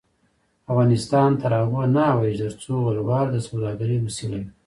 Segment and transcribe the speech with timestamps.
[0.71, 4.47] افغانستان تر هغو نه ابادیږي، ترڅو ولور د سوداګرۍ وسیله وي.